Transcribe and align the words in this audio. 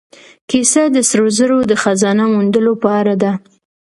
کیسه 0.49 0.83
د 0.95 0.97
سرو 1.09 1.27
زرو 1.37 1.57
د 1.71 1.73
خزانه 1.83 2.25
موندلو 2.33 2.73
په 2.83 2.89
اړه 2.99 3.13
ده. 3.23 3.31